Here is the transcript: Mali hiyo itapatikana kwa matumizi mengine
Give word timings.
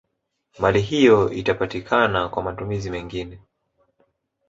Mali 0.59 0.81
hiyo 0.81 1.31
itapatikana 1.31 2.29
kwa 2.29 2.43
matumizi 2.43 2.89
mengine 2.89 3.39